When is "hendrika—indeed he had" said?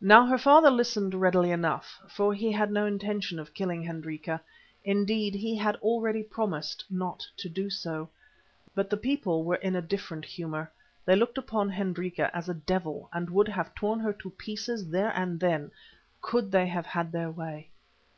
3.82-5.76